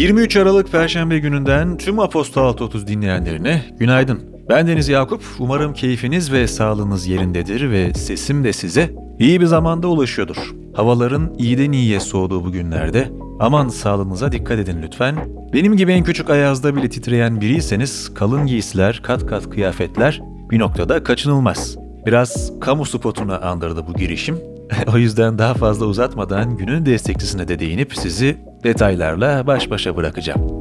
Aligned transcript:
23 0.00 0.36
Aralık 0.36 0.72
Perşembe 0.72 1.18
gününden 1.18 1.76
tüm 1.76 1.98
Apostol 1.98 2.42
630 2.42 2.86
dinleyenlerine 2.86 3.62
günaydın. 3.78 4.20
Ben 4.48 4.66
Deniz 4.66 4.88
Yakup. 4.88 5.22
Umarım 5.38 5.72
keyfiniz 5.72 6.32
ve 6.32 6.48
sağlığınız 6.48 7.06
yerindedir 7.06 7.70
ve 7.70 7.94
sesim 7.94 8.44
de 8.44 8.52
size 8.52 8.90
iyi 9.18 9.40
bir 9.40 9.46
zamanda 9.46 9.88
ulaşıyordur. 9.88 10.36
Havaların 10.74 11.34
iyiden 11.38 11.72
iyiye 11.72 12.00
soğuduğu 12.00 12.44
bu 12.44 12.52
günlerde 12.52 13.10
aman 13.40 13.68
sağlığınıza 13.68 14.32
dikkat 14.32 14.58
edin 14.58 14.82
lütfen. 14.82 15.16
Benim 15.52 15.76
gibi 15.76 15.92
en 15.92 16.04
küçük 16.04 16.30
ayazda 16.30 16.76
bile 16.76 16.88
titreyen 16.88 17.40
biriyseniz 17.40 18.14
kalın 18.14 18.46
giysiler, 18.46 19.00
kat 19.02 19.26
kat 19.26 19.50
kıyafetler 19.50 20.22
bir 20.50 20.58
noktada 20.58 21.02
kaçınılmaz. 21.02 21.76
Biraz 22.06 22.52
kamu 22.60 22.84
spotuna 22.84 23.38
andırdı 23.38 23.86
bu 23.88 23.94
girişim. 23.94 24.38
o 24.94 24.98
yüzden 24.98 25.38
daha 25.38 25.54
fazla 25.54 25.86
uzatmadan 25.86 26.56
günün 26.56 26.86
destekçisine 26.86 27.48
de 27.48 27.58
değinip 27.58 27.94
sizi 27.96 28.49
detaylarla 28.64 29.46
baş 29.46 29.70
başa 29.70 29.96
bırakacağım. 29.96 30.60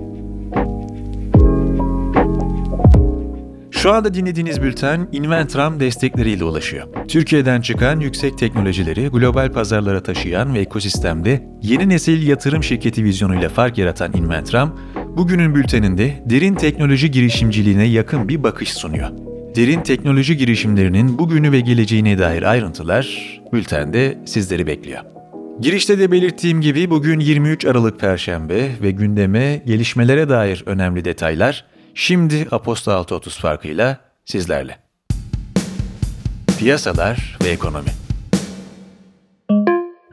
Şu 3.72 3.94
anda 3.94 4.14
dinlediğiniz 4.14 4.62
bülten 4.62 5.08
Inventram 5.12 5.80
destekleriyle 5.80 6.44
ulaşıyor. 6.44 6.88
Türkiye'den 7.08 7.62
çıkan 7.62 8.00
yüksek 8.00 8.38
teknolojileri 8.38 9.08
global 9.08 9.52
pazarlara 9.52 10.04
taşıyan 10.04 10.54
ve 10.54 10.60
ekosistemde 10.60 11.50
yeni 11.62 11.90
nesil 11.90 12.28
yatırım 12.28 12.64
şirketi 12.64 13.04
vizyonuyla 13.04 13.50
fark 13.50 13.78
yaratan 13.78 14.14
Inventram, 14.14 14.80
bugünün 15.18 15.56
bülteninde 15.56 16.24
derin 16.26 16.56
teknoloji 16.56 17.12
girişimciliğine 17.12 17.84
yakın 17.84 18.30
bir 18.30 18.44
bakış 18.44 18.74
sunuyor. 18.74 19.10
Derin 19.56 19.82
teknoloji 19.82 20.38
girişimlerinin 20.38 21.18
bugünü 21.18 21.52
ve 21.52 21.60
geleceğine 21.60 22.20
dair 22.20 22.44
ayrıntılar 22.44 23.40
bültende 23.54 24.18
sizleri 24.26 24.68
bekliyor. 24.68 25.19
Girişte 25.62 26.00
de 26.00 26.12
belirttiğim 26.12 26.62
gibi 26.62 26.90
bugün 26.90 27.20
23 27.20 27.66
Aralık 27.66 28.00
Perşembe 28.00 28.82
ve 28.82 28.92
gündeme 28.92 29.64
gelişmelere 29.66 30.30
dair 30.30 30.64
önemli 30.66 31.06
detaylar 31.06 31.66
şimdi 31.94 32.48
Aposta 32.52 32.96
630 32.96 33.38
farkıyla 33.38 33.98
sizlerle. 34.26 34.80
Piyasalar 36.60 37.38
ve 37.44 37.50
ekonomi 37.50 37.90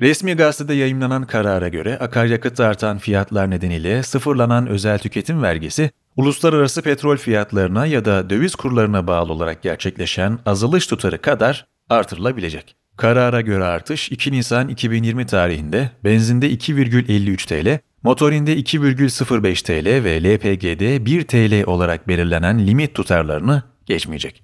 Resmi 0.01 0.35
gazetede 0.35 0.75
yayımlanan 0.75 1.27
karara 1.27 1.69
göre 1.69 1.99
akaryakıtta 1.99 2.67
artan 2.67 2.99
fiyatlar 2.99 3.51
nedeniyle 3.51 4.03
sıfırlanan 4.03 4.67
özel 4.67 4.99
tüketim 4.99 5.43
vergisi, 5.43 5.91
uluslararası 6.17 6.83
petrol 6.83 7.17
fiyatlarına 7.17 7.87
ya 7.87 8.05
da 8.05 8.31
döviz 8.31 8.55
kurlarına 8.55 9.07
bağlı 9.07 9.33
olarak 9.33 9.63
gerçekleşen 9.63 10.39
azalış 10.47 10.87
tutarı 10.87 11.21
kadar 11.21 11.67
artırılabilecek. 11.91 12.77
Karara 12.97 13.41
göre 13.41 13.65
artış 13.65 14.13
2 14.13 14.33
Nisan 14.33 14.69
2020 14.69 15.27
tarihinde 15.27 15.91
benzinde 16.05 16.51
2,53 16.51 17.47
TL, 17.47 17.79
motorinde 18.03 18.57
2,05 18.57 19.65
TL 19.65 20.05
ve 20.05 20.23
LPG'de 20.23 21.07
1 21.07 21.23
TL 21.23 21.65
olarak 21.67 22.09
belirlenen 22.09 22.67
limit 22.67 22.95
tutarlarını 22.95 23.63
geçmeyecek. 23.87 24.41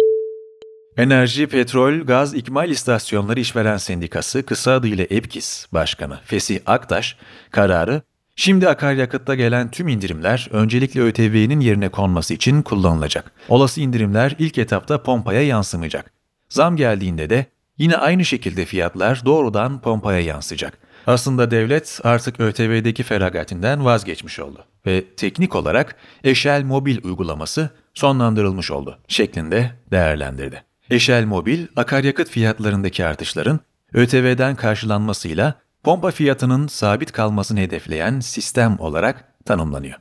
Enerji, 0.97 1.47
Petrol, 1.47 2.01
Gaz 2.01 2.35
İkmal 2.35 2.71
İstasyonları 2.71 3.41
İşveren 3.41 3.77
Sendikası 3.77 4.47
kısa 4.47 4.73
adıyla 4.73 5.05
EPKİS 5.05 5.67
Başkanı 5.73 6.19
Fesih 6.25 6.61
Aktaş 6.67 7.17
kararı 7.51 8.03
Şimdi 8.37 8.69
akaryakıtta 8.69 9.35
gelen 9.35 9.71
tüm 9.71 9.89
indirimler 9.89 10.49
öncelikle 10.51 11.01
ÖTV'nin 11.01 11.61
yerine 11.61 11.89
konması 11.89 12.35
için 12.35 12.63
kullanılacak. 12.63 13.33
Olası 13.49 13.81
indirimler 13.81 14.37
ilk 14.39 14.59
etapta 14.59 15.03
pompaya 15.03 15.43
yansımayacak. 15.43 16.13
Zam 16.49 16.77
geldiğinde 16.77 17.31
de 17.31 17.47
yine 17.83 17.97
aynı 17.97 18.25
şekilde 18.25 18.65
fiyatlar 18.65 19.23
doğrudan 19.25 19.81
pompaya 19.81 20.21
yansıyacak. 20.21 20.79
Aslında 21.07 21.51
devlet 21.51 22.01
artık 22.05 22.41
ÖTV'deki 22.41 23.03
feragatinden 23.03 23.85
vazgeçmiş 23.85 24.41
oldu 24.41 24.65
ve 24.87 25.05
teknik 25.17 25.55
olarak 25.55 25.97
Eşel 26.25 26.65
Mobil 26.65 27.05
uygulaması 27.05 27.71
sonlandırılmış 27.95 28.71
oldu 28.71 28.99
şeklinde 29.09 29.73
değerlendirdi. 29.91 30.65
Eşel 30.91 31.25
Mobil, 31.25 31.67
akaryakıt 31.77 32.31
fiyatlarındaki 32.31 33.07
artışların 33.07 33.61
ÖTV'den 33.95 34.57
karşılanmasıyla 34.57 35.55
pompa 35.83 36.11
fiyatının 36.11 36.67
sabit 36.67 37.13
kalmasını 37.13 37.61
hedefleyen 37.61 38.21
sistem 38.21 38.77
olarak 38.79 39.45
tanımlanıyor. 39.45 39.99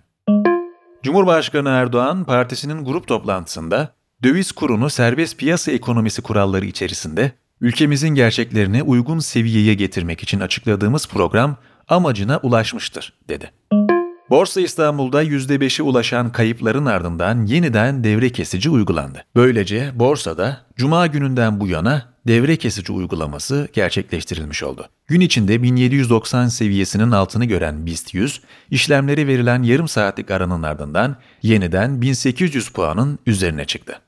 Cumhurbaşkanı 1.03 1.69
Erdoğan, 1.69 2.23
partisinin 2.23 2.85
grup 2.85 3.07
toplantısında 3.07 3.93
döviz 4.23 4.51
kurunu 4.51 4.89
serbest 4.89 5.37
piyasa 5.37 5.71
ekonomisi 5.71 6.21
kuralları 6.21 6.65
içerisinde 6.65 7.31
ülkemizin 7.61 8.09
gerçeklerine 8.09 8.83
uygun 8.83 9.19
seviyeye 9.19 9.73
getirmek 9.73 10.23
için 10.23 10.39
açıkladığımız 10.39 11.07
program 11.07 11.57
amacına 11.87 12.39
ulaşmıştır, 12.43 13.13
dedi. 13.29 13.51
Borsa 14.29 14.61
İstanbul'da 14.61 15.23
%5'e 15.23 15.83
ulaşan 15.83 16.31
kayıpların 16.31 16.85
ardından 16.85 17.45
yeniden 17.45 18.03
devre 18.03 18.29
kesici 18.29 18.69
uygulandı. 18.69 19.23
Böylece 19.35 19.91
borsada 19.95 20.61
cuma 20.75 21.07
gününden 21.07 21.59
bu 21.59 21.67
yana 21.67 22.13
devre 22.27 22.55
kesici 22.55 22.93
uygulaması 22.93 23.69
gerçekleştirilmiş 23.73 24.63
oldu. 24.63 24.89
Gün 25.07 25.19
içinde 25.19 25.63
1790 25.63 26.47
seviyesinin 26.47 27.11
altını 27.11 27.45
gören 27.45 27.85
BIST 27.85 28.13
100, 28.13 28.41
işlemleri 28.71 29.27
verilen 29.27 29.63
yarım 29.63 29.87
saatlik 29.87 30.31
aranın 30.31 30.63
ardından 30.63 31.15
yeniden 31.43 32.01
1800 32.01 32.69
puanın 32.69 33.19
üzerine 33.25 33.65
çıktı. 33.65 34.01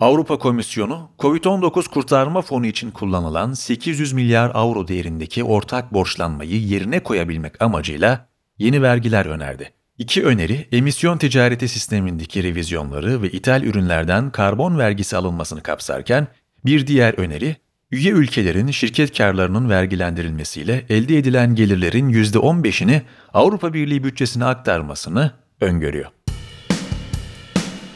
Avrupa 0.00 0.38
Komisyonu, 0.38 1.10
COVID-19 1.18 1.88
kurtarma 1.88 2.42
fonu 2.42 2.66
için 2.66 2.90
kullanılan 2.90 3.52
800 3.52 4.12
milyar 4.12 4.50
avro 4.54 4.88
değerindeki 4.88 5.44
ortak 5.44 5.92
borçlanmayı 5.92 6.60
yerine 6.60 7.00
koyabilmek 7.00 7.62
amacıyla 7.62 8.28
yeni 8.58 8.82
vergiler 8.82 9.26
önerdi. 9.26 9.72
İki 9.98 10.24
öneri, 10.24 10.68
emisyon 10.72 11.18
ticareti 11.18 11.68
sistemindeki 11.68 12.42
revizyonları 12.42 13.22
ve 13.22 13.30
ithal 13.30 13.62
ürünlerden 13.62 14.30
karbon 14.30 14.78
vergisi 14.78 15.16
alınmasını 15.16 15.62
kapsarken, 15.62 16.26
bir 16.64 16.86
diğer 16.86 17.14
öneri, 17.14 17.56
üye 17.90 18.10
ülkelerin 18.10 18.70
şirket 18.70 19.18
karlarının 19.18 19.70
vergilendirilmesiyle 19.70 20.84
elde 20.88 21.18
edilen 21.18 21.54
gelirlerin 21.54 22.08
%15'ini 22.08 23.00
Avrupa 23.34 23.74
Birliği 23.74 24.04
bütçesine 24.04 24.44
aktarmasını 24.44 25.32
öngörüyor. 25.60 26.10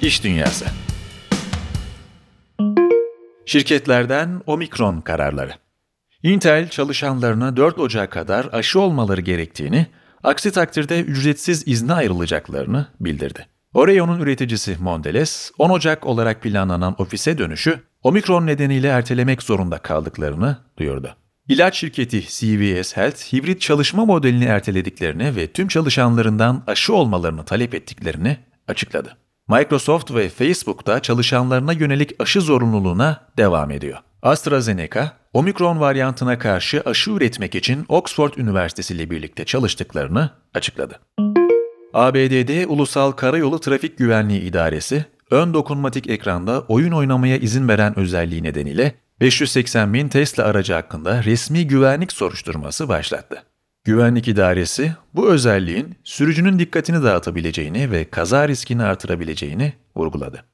İş 0.03 0.25
Dünyası 0.25 0.67
Şirketlerden 3.49 4.41
omikron 4.47 5.01
kararları 5.01 5.53
Intel 6.23 6.69
çalışanlarına 6.69 7.57
4 7.57 7.79
Ocak 7.79 8.13
kadar 8.13 8.49
aşı 8.53 8.81
olmaları 8.81 9.21
gerektiğini 9.21 9.87
Aksi 10.23 10.53
takdirde 10.53 11.01
ücretsiz 11.01 11.69
izne 11.69 11.93
ayrılacaklarını 11.93 12.87
bildirdi. 13.01 13.47
Oreo'nun 13.75 14.21
üreticisi 14.21 14.77
Mondelez, 14.81 15.53
10 15.59 15.71
Ocak 15.71 16.07
olarak 16.07 16.43
planlanan 16.43 16.95
ofise 16.99 17.39
dönüşü 17.39 17.81
omikron 18.03 18.47
nedeniyle 18.47 18.89
ertelemek 18.89 19.43
zorunda 19.43 19.79
kaldıklarını 19.79 20.57
duyurdu. 20.79 21.17
İlaç 21.49 21.77
şirketi 21.77 22.21
CVS 22.21 22.97
Health, 22.97 23.33
hibrit 23.33 23.61
çalışma 23.61 24.05
modelini 24.05 24.45
ertelediklerini 24.45 25.37
ve 25.37 25.47
tüm 25.47 25.69
çalışanlarından 25.69 26.65
aşı 26.67 26.95
olmalarını 26.95 27.45
talep 27.45 27.75
ettiklerini 27.75 28.37
açıkladı. 28.67 29.17
Microsoft 29.49 30.15
ve 30.15 30.29
Facebook 30.29 30.87
da 30.87 31.03
çalışanlarına 31.03 31.73
yönelik 31.73 32.11
aşı 32.19 32.41
zorunluluğuna 32.41 33.21
devam 33.37 33.71
ediyor. 33.71 33.99
AstraZeneca, 34.23 35.13
omikron 35.33 35.81
varyantına 35.81 36.39
karşı 36.39 36.83
aşı 36.87 37.11
üretmek 37.11 37.55
için 37.55 37.85
Oxford 37.89 38.35
Üniversitesi 38.37 38.95
ile 38.95 39.11
birlikte 39.11 39.45
çalıştıklarını 39.45 40.31
açıkladı. 40.55 41.01
ABD'de 41.95 42.67
Ulusal 42.67 43.13
Karayolu 43.13 43.61
Trafik 43.61 43.99
Güvenliği 43.99 44.41
İdaresi, 44.41 45.05
ön 45.31 45.55
dokunmatik 45.55 46.11
ekranda 46.11 46.61
oyun 46.61 46.93
oynamaya 46.93 47.37
izin 47.37 47.69
veren 47.69 47.99
özelliği 47.99 48.43
nedeniyle 48.43 48.95
580 49.21 49.95
bin 49.95 50.09
Tesla 50.09 50.45
aracı 50.45 50.73
hakkında 50.73 51.25
resmi 51.25 51.67
güvenlik 51.67 52.13
soruşturması 52.13 52.89
başlattı. 52.89 53.43
Güvenlik 53.89 54.29
İdaresi 54.29 54.93
bu 55.15 55.29
özelliğin 55.29 55.95
sürücünün 56.05 56.59
dikkatini 56.59 57.03
dağıtabileceğini 57.03 57.91
ve 57.91 58.05
kaza 58.05 58.49
riskini 58.49 58.83
artırabileceğini 58.83 59.73
vurguladı. 59.97 60.45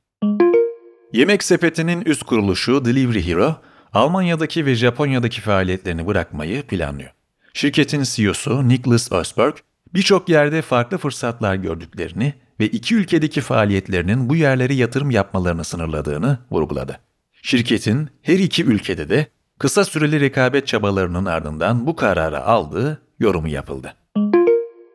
Yemek 1.12 1.42
sepetinin 1.42 2.00
üst 2.00 2.22
kuruluşu 2.22 2.84
Delivery 2.84 3.26
Hero, 3.26 3.56
Almanya'daki 3.92 4.66
ve 4.66 4.74
Japonya'daki 4.74 5.40
faaliyetlerini 5.40 6.06
bırakmayı 6.06 6.62
planlıyor. 6.62 7.10
Şirketin 7.54 8.02
CEO'su 8.02 8.68
Nicholas 8.68 9.12
Ösberg, 9.12 9.54
birçok 9.94 10.28
yerde 10.28 10.62
farklı 10.62 10.98
fırsatlar 10.98 11.54
gördüklerini 11.54 12.34
ve 12.60 12.66
iki 12.66 12.94
ülkedeki 12.94 13.40
faaliyetlerinin 13.40 14.28
bu 14.28 14.36
yerlere 14.36 14.74
yatırım 14.74 15.10
yapmalarını 15.10 15.64
sınırladığını 15.64 16.38
vurguladı. 16.50 17.00
Şirketin 17.42 18.08
her 18.22 18.38
iki 18.38 18.64
ülkede 18.64 19.08
de 19.08 19.26
kısa 19.58 19.84
süreli 19.84 20.20
rekabet 20.20 20.66
çabalarının 20.66 21.24
ardından 21.24 21.86
bu 21.86 21.96
kararı 21.96 22.44
aldığı 22.44 23.02
yorumu 23.18 23.48
yapıldı. 23.48 23.94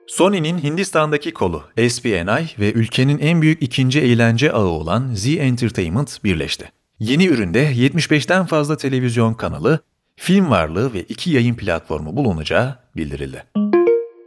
Sony'nin 0.07 0.63
Hindistan'daki 0.63 1.33
kolu 1.33 1.63
SPNI 1.89 2.47
ve 2.59 2.73
ülkenin 2.73 3.19
en 3.19 3.41
büyük 3.41 3.63
ikinci 3.63 4.01
eğlence 4.01 4.51
ağı 4.51 4.67
olan 4.67 5.13
Z 5.13 5.27
Entertainment 5.27 6.23
birleşti. 6.23 6.71
Yeni 7.00 7.27
üründe 7.27 7.73
75'ten 7.73 8.45
fazla 8.45 8.77
televizyon 8.77 9.33
kanalı, 9.33 9.79
film 10.15 10.50
varlığı 10.50 10.94
ve 10.94 11.03
iki 11.03 11.29
yayın 11.31 11.55
platformu 11.55 12.15
bulunacağı 12.15 12.75
bildirildi. 12.95 13.44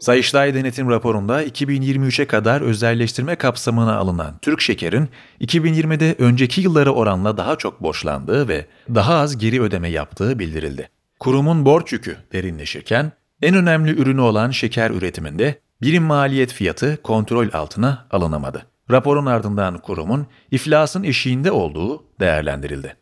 Sayıştay 0.02 0.54
Denetim 0.54 0.90
raporunda 0.90 1.44
2023'e 1.44 2.26
kadar 2.26 2.60
özelleştirme 2.60 3.36
kapsamına 3.36 3.96
alınan 3.96 4.34
Türk 4.42 4.60
Şeker'in 4.60 5.08
2020'de 5.40 6.14
önceki 6.18 6.60
yıllara 6.60 6.90
oranla 6.90 7.36
daha 7.36 7.56
çok 7.56 7.82
borçlandığı 7.82 8.48
ve 8.48 8.66
daha 8.94 9.14
az 9.14 9.38
geri 9.38 9.62
ödeme 9.62 9.88
yaptığı 9.88 10.38
bildirildi. 10.38 10.88
Kurumun 11.20 11.64
borç 11.64 11.92
yükü 11.92 12.16
derinleşirken 12.32 13.12
en 13.42 13.54
önemli 13.54 14.00
ürünü 14.00 14.20
olan 14.20 14.50
şeker 14.50 14.90
üretiminde 14.90 15.60
birim 15.82 16.02
maliyet 16.02 16.52
fiyatı 16.52 17.02
kontrol 17.02 17.48
altına 17.52 18.06
alınamadı. 18.10 18.66
Raporun 18.90 19.26
ardından 19.26 19.78
kurumun 19.78 20.26
iflasın 20.50 21.02
eşiğinde 21.02 21.50
olduğu 21.50 22.04
değerlendirildi. 22.20 22.96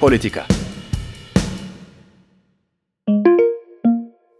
Politika 0.00 0.46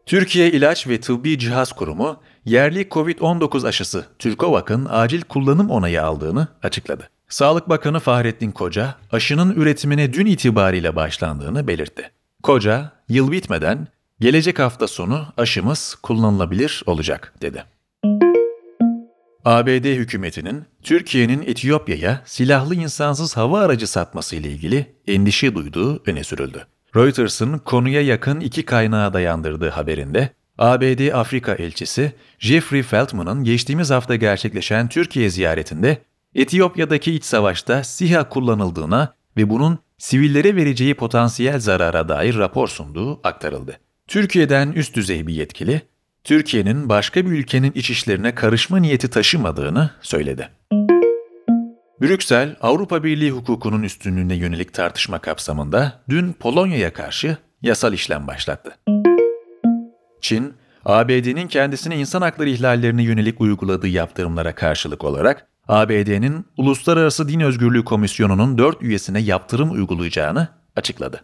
Türkiye 0.07 0.51
İlaç 0.51 0.89
ve 0.89 1.01
Tıbbi 1.01 1.39
Cihaz 1.39 1.73
Kurumu, 1.73 2.21
yerli 2.45 2.89
COVID-19 2.89 3.69
aşısı 3.69 4.07
Türkovak'ın 4.19 4.87
acil 4.91 5.23
kullanım 5.23 5.71
onayı 5.71 6.03
aldığını 6.03 6.49
açıkladı. 6.63 7.09
Sağlık 7.29 7.69
Bakanı 7.69 8.01
Fahrettin 8.01 8.51
Koca, 8.51 8.95
aşının 9.13 9.55
üretimine 9.55 10.13
dün 10.13 10.27
itibariyle 10.27 10.97
başlandığını 10.97 11.69
belirtti. 11.69 12.11
Koca, 12.43 12.93
yıl 13.09 13.33
bitmeden 13.33 13.89
gelecek 14.21 14.59
hafta 14.59 14.89
sonu 14.89 15.27
aşımız 15.37 15.95
kullanılabilir 16.03 16.83
olacak 16.87 17.35
dedi. 17.43 17.65
ABD 19.45 19.85
hükümetinin 19.85 20.65
Türkiye'nin 20.83 21.43
Etiyopya'ya 21.43 22.23
silahlı 22.25 22.75
insansız 22.75 23.37
hava 23.37 23.61
aracı 23.61 23.87
satması 23.87 24.37
ile 24.37 24.49
ilgili 24.49 24.95
endişe 25.07 25.55
duyduğu 25.55 26.03
öne 26.07 26.25
sürüldü. 26.25 26.67
Reuters'ın 26.97 27.59
konuya 27.59 28.03
yakın 28.03 28.41
iki 28.41 28.65
kaynağa 28.65 29.13
dayandırdığı 29.13 29.69
haberinde 29.69 30.31
ABD 30.59 31.13
Afrika 31.13 31.55
elçisi 31.55 32.13
Jeffrey 32.39 32.83
Feltman'ın 32.83 33.45
geçtiğimiz 33.45 33.91
hafta 33.91 34.17
gerçekleşen 34.17 34.89
Türkiye 34.89 35.31
ziyaretinde 35.31 35.99
Etiyopya'daki 36.35 37.13
iç 37.13 37.25
savaşta 37.25 37.85
SİHA 37.85 38.29
kullanıldığına 38.29 39.15
ve 39.37 39.51
bunun 39.51 39.79
sivillere 39.99 40.57
vereceği 40.57 40.95
potansiyel 40.95 41.61
zarara 41.61 42.09
dair 42.09 42.37
rapor 42.37 42.69
sunduğu 42.69 43.21
aktarıldı. 43.25 43.79
Türkiye'den 44.07 44.73
üst 44.73 44.97
düzey 44.97 45.27
bir 45.27 45.35
yetkili, 45.35 45.83
Türkiye'nin 46.25 46.89
başka 46.89 47.27
bir 47.27 47.31
ülkenin 47.31 47.73
iç 47.75 47.91
işlerine 47.91 48.35
karışma 48.35 48.79
niyeti 48.79 49.11
taşımadığını 49.11 49.91
söyledi. 50.01 50.49
Brüksel, 52.03 52.57
Avrupa 52.61 53.05
Birliği 53.05 53.31
hukukunun 53.31 53.83
üstünlüğüne 53.83 54.35
yönelik 54.35 54.75
tartışma 54.75 55.19
kapsamında 55.19 56.03
dün 56.09 56.33
Polonya'ya 56.33 56.93
karşı 56.93 57.37
yasal 57.63 57.93
işlem 57.93 58.27
başlattı. 58.27 58.79
Çin, 60.21 60.55
ABD'nin 60.85 61.49
kendisine 61.49 61.97
insan 61.97 62.23
hakları 62.23 62.49
ihlallerine 62.49 63.03
yönelik 63.03 63.41
uyguladığı 63.41 63.89
yaptırımlara 63.89 64.55
karşılık 64.55 65.05
olarak 65.05 65.47
ABD'nin 65.69 66.47
Uluslararası 66.57 67.29
Din 67.29 67.41
Özgürlüğü 67.41 67.85
Komisyonu'nun 67.85 68.59
dört 68.59 68.83
üyesine 68.83 69.21
yaptırım 69.21 69.71
uygulayacağını 69.71 70.49
açıkladı. 70.77 71.21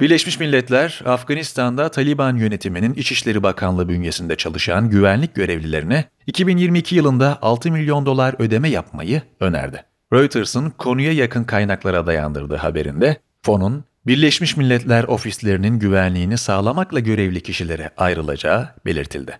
Birleşmiş 0.00 0.40
Milletler, 0.40 1.02
Afganistan'da 1.04 1.90
Taliban 1.90 2.36
yönetiminin 2.36 2.94
İçişleri 2.94 3.42
Bakanlığı 3.42 3.88
bünyesinde 3.88 4.36
çalışan 4.36 4.90
güvenlik 4.90 5.34
görevlilerine 5.34 6.04
2022 6.26 6.96
yılında 6.96 7.38
6 7.42 7.72
milyon 7.72 8.06
dolar 8.06 8.34
ödeme 8.38 8.68
yapmayı 8.68 9.22
önerdi. 9.40 9.84
Reuters'ın 10.12 10.70
konuya 10.70 11.12
yakın 11.12 11.44
kaynaklara 11.44 12.06
dayandırdığı 12.06 12.56
haberinde 12.56 13.16
fonun 13.42 13.84
Birleşmiş 14.06 14.56
Milletler 14.56 15.04
ofislerinin 15.04 15.78
güvenliğini 15.78 16.38
sağlamakla 16.38 17.00
görevli 17.00 17.40
kişilere 17.40 17.90
ayrılacağı 17.96 18.68
belirtildi. 18.86 19.38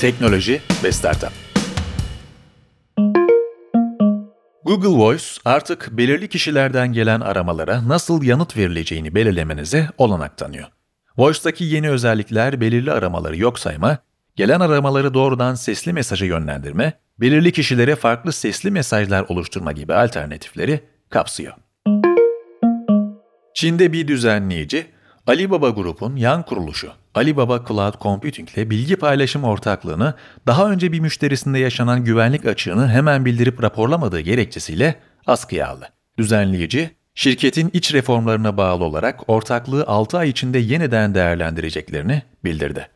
Teknoloji 0.00 0.60
ve 0.84 0.92
Startup 0.92 1.47
Google 4.68 4.88
Voice 4.88 5.24
artık 5.44 5.88
belirli 5.92 6.28
kişilerden 6.28 6.92
gelen 6.92 7.20
aramalara 7.20 7.88
nasıl 7.88 8.22
yanıt 8.22 8.56
verileceğini 8.56 9.14
belirlemenize 9.14 9.88
olanak 9.98 10.36
tanıyor. 10.36 10.66
Voice'daki 11.18 11.64
yeni 11.64 11.90
özellikler 11.90 12.60
belirli 12.60 12.92
aramaları 12.92 13.36
yok 13.36 13.58
sayma, 13.58 13.98
gelen 14.36 14.60
aramaları 14.60 15.14
doğrudan 15.14 15.54
sesli 15.54 15.92
mesaja 15.92 16.26
yönlendirme, 16.26 16.92
belirli 17.20 17.52
kişilere 17.52 17.96
farklı 17.96 18.32
sesli 18.32 18.70
mesajlar 18.70 19.24
oluşturma 19.28 19.72
gibi 19.72 19.94
alternatifleri 19.94 20.80
kapsıyor. 21.10 21.52
Çin'de 23.54 23.92
bir 23.92 24.08
düzenleyici, 24.08 24.86
Alibaba 25.28 25.70
Group'un 25.70 26.16
yan 26.16 26.42
kuruluşu 26.42 26.92
Alibaba 27.14 27.64
Cloud 27.68 27.94
Computing 28.00 28.48
ile 28.50 28.70
bilgi 28.70 28.96
paylaşım 28.96 29.44
ortaklığını 29.44 30.14
daha 30.46 30.70
önce 30.70 30.92
bir 30.92 31.00
müşterisinde 31.00 31.58
yaşanan 31.58 32.04
güvenlik 32.04 32.46
açığını 32.46 32.88
hemen 32.88 33.24
bildirip 33.24 33.62
raporlamadığı 33.62 34.20
gerekçesiyle 34.20 34.94
askıya 35.26 35.68
aldı. 35.68 35.88
Düzenleyici, 36.18 36.90
şirketin 37.14 37.70
iç 37.72 37.94
reformlarına 37.94 38.56
bağlı 38.56 38.84
olarak 38.84 39.20
ortaklığı 39.30 39.84
6 39.86 40.18
ay 40.18 40.28
içinde 40.28 40.58
yeniden 40.58 41.14
değerlendireceklerini 41.14 42.22
bildirdi. 42.44 42.88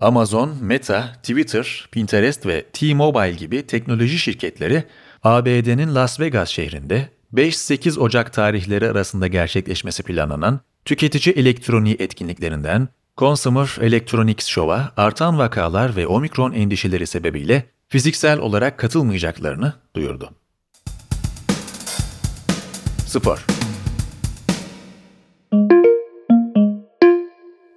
Amazon, 0.00 0.56
Meta, 0.60 1.12
Twitter, 1.22 1.88
Pinterest 1.92 2.46
ve 2.46 2.64
T-Mobile 2.72 3.32
gibi 3.36 3.66
teknoloji 3.66 4.18
şirketleri 4.18 4.84
ABD'nin 5.22 5.94
Las 5.94 6.20
Vegas 6.20 6.48
şehrinde 6.48 7.08
5-8 7.34 7.98
Ocak 7.98 8.32
tarihleri 8.32 8.90
arasında 8.90 9.26
gerçekleşmesi 9.26 10.02
planlanan 10.02 10.60
tüketici 10.84 11.34
elektroniği 11.34 11.96
etkinliklerinden 11.98 12.88
Consumer 13.16 13.76
Electronics 13.80 14.46
Show'a 14.46 14.92
artan 14.96 15.38
vakalar 15.38 15.96
ve 15.96 16.06
omikron 16.06 16.52
endişeleri 16.52 17.06
sebebiyle 17.06 17.64
fiziksel 17.88 18.38
olarak 18.38 18.78
katılmayacaklarını 18.78 19.72
duyurdu. 19.96 20.30
Spor 23.06 23.44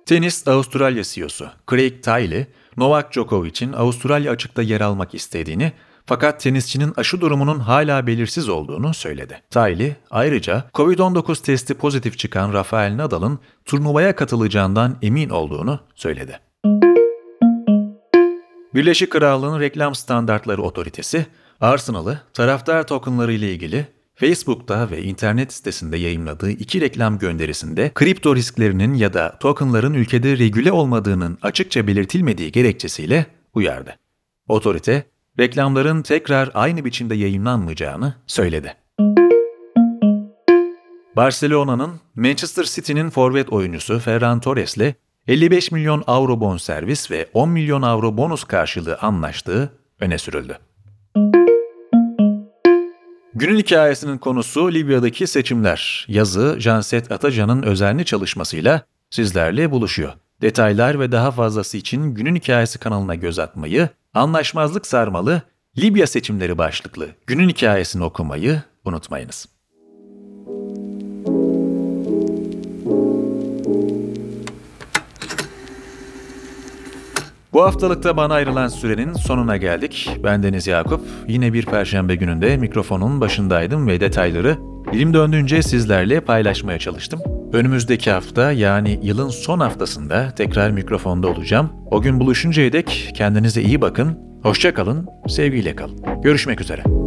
Tenis 0.05 0.47
Avustralya 0.47 1.03
CEO'su 1.03 1.49
Craig 1.69 2.03
Tiley, 2.03 2.45
Novak 2.77 3.13
Djokovic'in 3.13 3.73
Avustralya 3.73 4.31
açıkta 4.31 4.61
yer 4.61 4.81
almak 4.81 5.13
istediğini 5.13 5.71
fakat 6.07 6.39
tenisçinin 6.39 6.93
aşı 6.97 7.21
durumunun 7.21 7.59
hala 7.59 8.07
belirsiz 8.07 8.49
olduğunu 8.49 8.93
söyledi. 8.93 9.41
Tiley 9.49 9.95
ayrıca 10.11 10.63
COVID-19 10.73 11.43
testi 11.43 11.73
pozitif 11.73 12.17
çıkan 12.17 12.53
Rafael 12.53 12.97
Nadal'ın 12.97 13.39
turnuvaya 13.65 14.15
katılacağından 14.15 14.97
emin 15.01 15.29
olduğunu 15.29 15.79
söyledi. 15.95 16.39
Birleşik 18.73 19.11
Krallığın 19.11 19.59
Reklam 19.59 19.95
Standartları 19.95 20.61
Otoritesi, 20.61 21.25
Arsenal'ı 21.61 22.21
taraftar 22.33 22.87
tokenları 22.87 23.33
ile 23.33 23.51
ilgili 23.51 23.87
Facebook'ta 24.15 24.89
ve 24.91 25.03
internet 25.03 25.53
sitesinde 25.53 25.97
yayınladığı 25.97 26.49
iki 26.49 26.81
reklam 26.81 27.17
gönderisinde 27.19 27.91
kripto 27.95 28.35
risklerinin 28.35 28.93
ya 28.93 29.13
da 29.13 29.37
tokenların 29.39 29.93
ülkede 29.93 30.37
regüle 30.37 30.71
olmadığının 30.71 31.37
açıkça 31.41 31.87
belirtilmediği 31.87 32.51
gerekçesiyle 32.51 33.25
uyardı. 33.53 33.95
Otorite, 34.47 35.05
reklamların 35.39 36.01
tekrar 36.01 36.51
aynı 36.53 36.85
biçimde 36.85 37.15
yayınlanmayacağını 37.15 38.15
söyledi. 38.27 38.73
Barcelona'nın 41.15 41.99
Manchester 42.15 42.63
City'nin 42.63 43.09
forvet 43.09 43.49
oyuncusu 43.49 43.99
Ferran 43.99 44.39
Torres'le 44.39 44.93
55 45.27 45.71
milyon 45.71 46.03
avro 46.07 46.39
bonservis 46.39 47.11
ve 47.11 47.27
10 47.33 47.49
milyon 47.49 47.81
avro 47.81 48.17
bonus 48.17 48.43
karşılığı 48.43 48.97
anlaştığı 48.97 49.73
öne 49.99 50.17
sürüldü. 50.17 50.57
Günün 53.33 53.57
hikayesinin 53.57 54.17
konusu 54.17 54.73
Libya'daki 54.73 55.27
seçimler. 55.27 56.05
Yazı 56.09 56.55
Janset 56.59 57.11
Atacan'ın 57.11 57.63
özenli 57.63 58.05
çalışmasıyla 58.05 58.81
sizlerle 59.09 59.71
buluşuyor. 59.71 60.13
Detaylar 60.41 60.99
ve 60.99 61.11
daha 61.11 61.31
fazlası 61.31 61.77
için 61.77 62.13
Günün 62.13 62.35
Hikayesi 62.35 62.79
kanalına 62.79 63.15
göz 63.15 63.39
atmayı, 63.39 63.89
Anlaşmazlık 64.13 64.87
Sarmalı, 64.87 65.41
Libya 65.77 66.07
seçimleri 66.07 66.57
başlıklı 66.57 67.09
Günün 67.27 67.49
Hikayesini 67.49 68.03
okumayı 68.03 68.61
unutmayınız. 68.85 69.47
Bu 77.53 77.63
haftalıkta 77.63 78.17
bana 78.17 78.33
ayrılan 78.33 78.67
sürenin 78.67 79.13
sonuna 79.13 79.57
geldik. 79.57 80.09
Ben 80.23 80.43
Deniz 80.43 80.67
Yakup. 80.67 81.01
Yine 81.27 81.53
bir 81.53 81.65
perşembe 81.65 82.15
gününde 82.15 82.57
mikrofonun 82.57 83.21
başındaydım 83.21 83.87
ve 83.87 83.99
detayları 83.99 84.57
dilim 84.93 85.13
döndüğünce 85.13 85.63
sizlerle 85.63 86.19
paylaşmaya 86.19 86.79
çalıştım. 86.79 87.36
Önümüzdeki 87.53 88.11
hafta 88.11 88.51
yani 88.51 88.99
yılın 89.03 89.29
son 89.29 89.59
haftasında 89.59 90.31
tekrar 90.35 90.71
mikrofonda 90.71 91.27
olacağım. 91.27 91.69
O 91.91 92.01
gün 92.01 92.19
buluşuncaya 92.19 92.73
dek 92.73 93.11
kendinize 93.15 93.61
iyi 93.61 93.81
bakın, 93.81 94.19
hoşça 94.43 94.73
kalın, 94.73 95.07
sevgiyle 95.27 95.75
kalın. 95.75 96.21
Görüşmek 96.23 96.61
üzere. 96.61 97.06